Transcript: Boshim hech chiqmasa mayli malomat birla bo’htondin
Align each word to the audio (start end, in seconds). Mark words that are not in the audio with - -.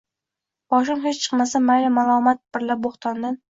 Boshim 0.73 1.03
hech 1.03 1.19
chiqmasa 1.27 1.63
mayli 1.67 1.93
malomat 2.01 2.43
birla 2.59 2.81
bo’htondin 2.89 3.41